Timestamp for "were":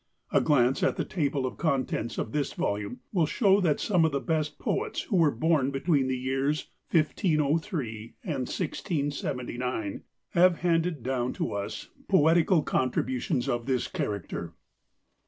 5.17-5.29